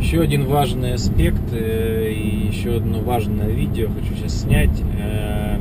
[0.00, 4.70] Еще один важный аспект э, и еще одно важное видео хочу сейчас снять.
[4.98, 5.58] Э,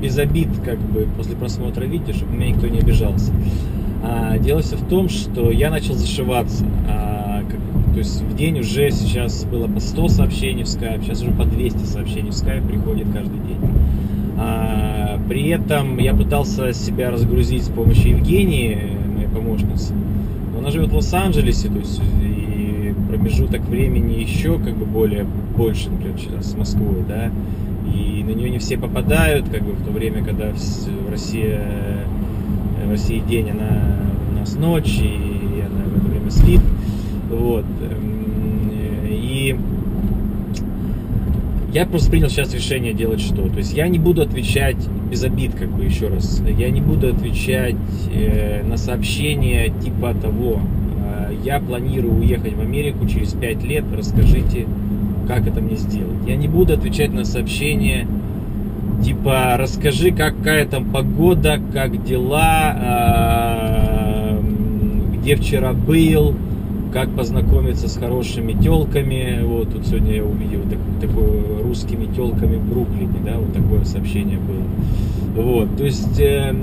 [0.00, 3.32] без обид, как бы, после просмотра видео, чтобы меня никто не обижался.
[4.02, 6.66] А, дело все в том, что я начал зашиваться.
[6.86, 7.42] А,
[7.94, 11.44] то есть в день уже сейчас было по 100 сообщений в Skype, сейчас уже по
[11.44, 13.58] 200 сообщений в Skype приходит каждый день.
[14.36, 18.76] А, при этом я пытался себя разгрузить с помощью Евгении,
[19.14, 19.94] моей помощницы.
[20.58, 22.00] Она живет в Лос-Анджелесе, то есть
[23.14, 25.24] промежуток времени еще как бы более
[25.56, 27.30] больше, например, с Москвой, да,
[27.94, 31.58] и на нее не все попадают, как бы в то время, когда в России,
[32.84, 33.82] в России день, она
[34.32, 36.60] у нас ночь, и она в это время спит,
[37.30, 38.70] вот, эм,
[39.08, 39.56] и
[41.72, 43.48] я просто принял сейчас решение делать что.
[43.48, 44.76] То есть я не буду отвечать
[45.10, 46.40] без обид, как бы еще раз.
[46.56, 47.74] Я не буду отвечать
[48.12, 50.60] э, на сообщения типа того,
[51.42, 54.66] я планирую уехать в Америку через 5 лет, расскажите,
[55.26, 56.16] как это мне сделать.
[56.26, 58.06] Я не буду отвечать на сообщения,
[59.04, 64.40] типа, расскажи, какая там погода, как дела, а,
[65.14, 66.34] где вчера был,
[66.92, 69.40] как познакомиться с хорошими телками.
[69.42, 74.38] Вот тут сегодня я увидел так, такое русскими телками в Бруклине, да, вот такое сообщение
[74.38, 75.44] было.
[75.44, 76.54] Вот, то есть э,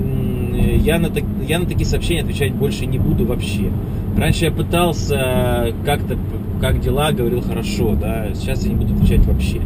[0.78, 1.10] я, на,
[1.46, 3.70] я на такие сообщения отвечать больше не буду вообще.
[4.16, 6.18] Раньше я пытался как-то,
[6.60, 9.60] как дела, говорил хорошо, да, сейчас я не буду отвечать вообще.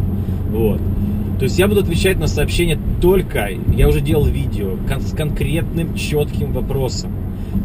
[0.51, 0.81] Вот.
[1.39, 6.53] То есть я буду отвечать на сообщения только, я уже делал видео, с конкретным четким
[6.53, 7.11] вопросом.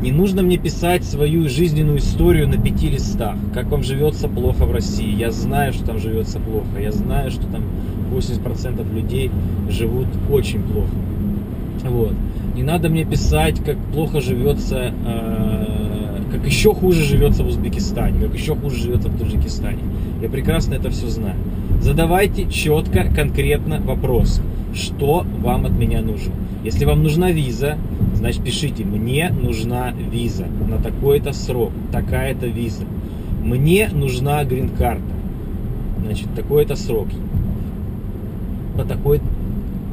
[0.01, 4.71] Не нужно мне писать свою жизненную историю на пяти листах, как вам живется плохо в
[4.71, 5.15] России.
[5.15, 7.63] Я знаю, что там живется плохо, я знаю, что там
[8.11, 9.31] 80% людей
[9.69, 10.89] живут очень плохо.
[11.83, 12.13] Вот.
[12.55, 15.80] Не надо мне писать, как плохо живется э,
[16.31, 19.79] как еще хуже живется в Узбекистане, как еще хуже живется в Таджикистане.
[20.21, 21.35] Я прекрасно это все знаю.
[21.81, 24.41] Задавайте четко, конкретно вопрос,
[24.73, 26.33] что вам от меня нужно.
[26.63, 27.77] Если вам нужна виза,
[28.15, 32.83] значит пишите, мне нужна виза на такой-то срок, такая-то виза.
[33.43, 35.01] Мне нужна грин-карта,
[36.05, 37.07] значит, такой-то срок.
[38.77, 39.19] По такой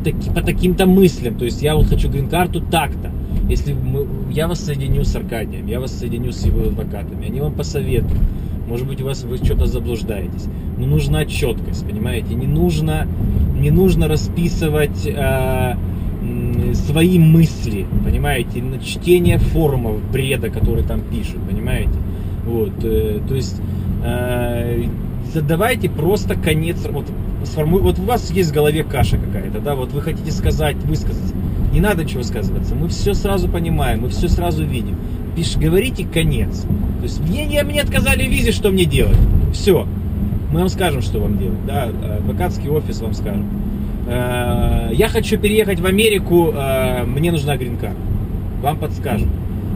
[0.05, 1.37] таки, по таким-то мыслям.
[1.37, 3.11] То есть я вот хочу грин-карту так-то.
[3.49, 7.55] Если мы, я вас соединю с Аркадием, я вас соединю с его адвокатами, они вам
[7.55, 8.21] посоветуют.
[8.69, 10.47] Может быть, у вас вы что-то заблуждаетесь.
[10.77, 12.35] Но нужна четкость, понимаете?
[12.35, 13.07] Не нужно,
[13.59, 15.75] не нужно расписывать э,
[16.75, 18.63] свои мысли, понимаете?
[18.63, 21.95] На чтение форумов бреда, которые там пишут, понимаете?
[22.45, 23.57] Вот, э, то есть
[24.05, 24.85] э,
[25.33, 26.87] задавайте просто конец.
[26.91, 27.07] Вот,
[27.45, 27.79] сформу...
[27.79, 31.33] вот у вас есть в голове каша какая-то, да, вот вы хотите сказать, высказать
[31.79, 32.75] не надо чего высказываться.
[32.75, 34.97] Мы все сразу понимаем, мы все сразу видим.
[35.37, 36.63] Пишешь, говорите конец.
[36.63, 39.17] То есть мне, мне, мне отказали в визе, что мне делать?
[39.53, 39.87] Все.
[40.53, 41.65] Мы вам скажем, что вам делать.
[41.69, 43.45] Да, адвокатский офис вам скажет.
[44.09, 47.97] Э, я хочу переехать в Америку, э, мне нужна грин-карта.
[48.61, 49.29] Вам подскажут.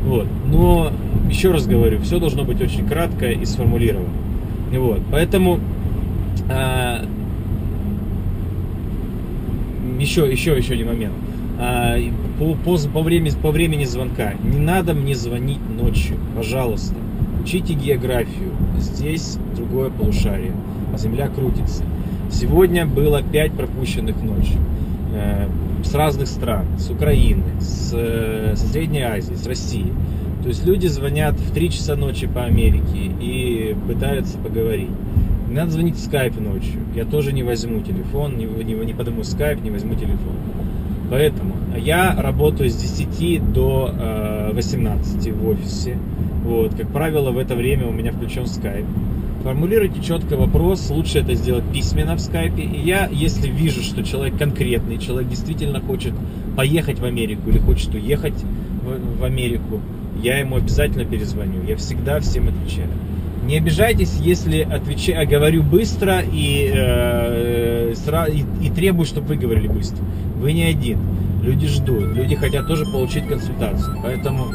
[0.05, 0.27] Вот.
[0.51, 0.91] Но,
[1.31, 4.09] еще раз говорю, все должно быть очень кратко и сформулировано.
[4.73, 5.03] Вот.
[5.13, 5.61] Поэтому
[10.01, 11.13] еще, еще, еще один момент.
[11.65, 11.97] А,
[12.41, 14.33] по, по, по, времени, по времени звонка.
[14.43, 16.97] Не надо мне звонить ночью, пожалуйста.
[17.41, 18.51] Учите географию.
[18.81, 20.55] Здесь другое полушарие.
[20.97, 21.85] Земля крутится.
[22.33, 24.59] Сегодня было 5 пропущенных ночью.
[25.15, 25.47] Э,
[25.85, 26.67] с разных стран.
[26.79, 27.91] С Украины, с,
[28.57, 29.93] со Средней Азии, с России.
[30.43, 34.91] То есть люди звонят в 3 часа ночи по Америке и пытаются поговорить.
[35.49, 36.81] Не надо звонить в скайп ночью.
[36.97, 40.35] Я тоже не возьму телефон, не, не, не подниму скайп, не возьму телефон.
[41.13, 45.99] Поэтому я работаю с 10 до 18 э, в офисе.
[46.43, 48.87] Вот, как правило, в это время у меня включен скайп.
[49.45, 52.63] Формулируйте четко вопрос, лучше это сделать письменно в скайпе.
[52.63, 56.15] И я, если вижу, что человек конкретный, человек действительно хочет
[56.57, 58.43] поехать в Америку или хочет уехать
[58.83, 59.83] в, в Америку,
[60.23, 61.63] я ему обязательно перезвоню.
[61.69, 62.89] Я всегда всем отвечаю.
[63.43, 67.93] Не обижайтесь, если отвечаю, говорю быстро и, э,
[68.33, 69.99] и, и требую, чтобы вы говорили быстро.
[70.37, 70.99] Вы не один.
[71.43, 73.99] Люди ждут, люди хотят тоже получить консультацию.
[74.01, 74.47] Поэтому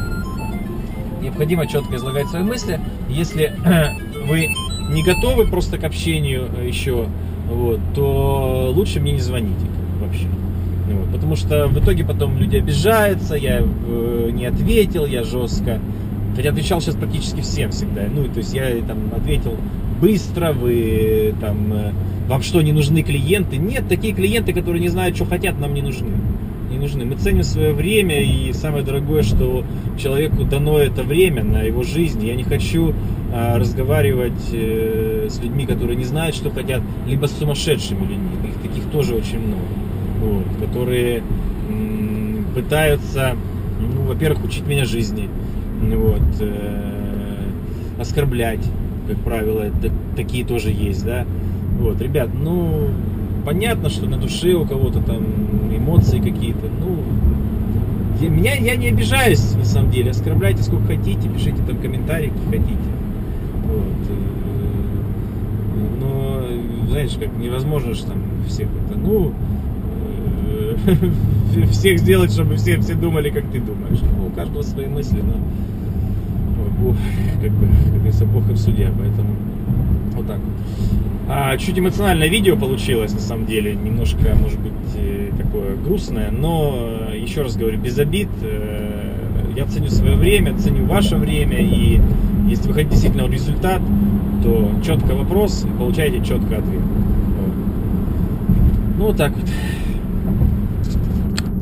[1.21, 2.79] необходимо четко излагать свои мысли.
[3.09, 3.53] Если
[4.27, 4.47] вы
[4.89, 7.07] не готовы просто к общению еще,
[7.49, 9.65] вот, то лучше мне не звоните
[10.01, 10.27] вообще.
[10.89, 15.81] Вот, потому что в итоге потом люди обижаются, я э, не ответил, я жестко
[16.37, 18.03] Хотя отвечал сейчас практически всем всегда.
[18.13, 19.55] Ну, то есть я там ответил
[19.99, 21.91] быстро, вы там, э,
[22.27, 23.57] вам что, не нужны клиенты?
[23.57, 26.11] Нет, такие клиенты, которые не знают, что хотят, нам не нужны.
[26.69, 27.05] Не нужны.
[27.05, 29.63] Мы ценим свое время, и самое дорогое, что
[29.99, 32.23] человеку дано это время на его жизнь.
[32.23, 32.93] Я не хочу
[33.33, 38.29] а, разговаривать э, с людьми, которые не знают, что хотят, либо с сумасшедшими людьми.
[38.47, 39.63] Их таких тоже очень много.
[40.21, 41.23] Вот, которые
[41.67, 43.35] м, пытаются,
[43.79, 45.29] ну, во-первых, учить меня жизни,
[45.81, 47.43] вот, э,
[47.99, 48.65] оскорблять,
[49.07, 49.65] как правило,
[50.15, 51.25] такие тоже есть, да.
[51.79, 52.89] Вот, ребят, ну,
[53.45, 55.23] понятно, что на душе у кого-то там
[55.71, 56.97] эмоции какие-то, ну,
[58.21, 62.61] я, меня, я не обижаюсь, на самом деле, оскорбляйте сколько хотите, пишите там комментарии, какие
[62.61, 62.89] хотите.
[63.67, 64.09] Вот.
[64.09, 64.27] э,
[65.99, 69.33] Но, знаешь, как невозможно же там всех это, ну,
[70.87, 70.95] э,
[71.71, 73.99] всех сделать, чтобы все, все думали, как ты думаешь.
[74.01, 75.33] Ну, у каждого свои мысли, но
[76.79, 76.95] Бог,
[77.41, 79.35] как бы, как говорится, Бог им судья, поэтому
[80.15, 80.53] вот так вот.
[81.29, 86.73] А, чуть эмоциональное видео получилось, на самом деле, немножко, может быть, э, такое грустное, но,
[87.11, 91.99] э, еще раз говорю, без обид, э, я ценю свое время, ценю ваше время, и
[92.47, 93.81] если вы хотите действительно результат,
[94.43, 96.81] то четко вопрос, и получаете четко ответ.
[98.97, 99.45] Ну, вот так вот.